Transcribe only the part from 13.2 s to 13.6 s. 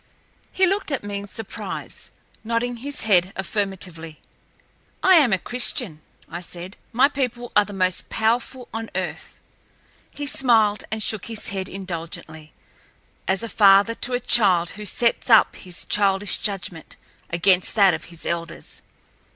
as a